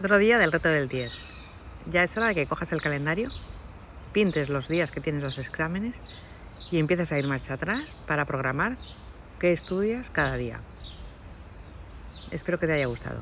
[0.00, 1.12] Otro día del reto del 10.
[1.92, 3.28] Ya es hora de que cojas el calendario,
[4.14, 6.00] pintes los días que tienes los exámenes
[6.70, 8.78] y empieces a ir marcha atrás para programar
[9.38, 10.60] qué estudias cada día.
[12.30, 13.20] Espero que te haya gustado.